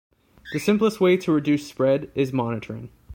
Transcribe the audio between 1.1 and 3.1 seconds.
to reduce spread is monitoring.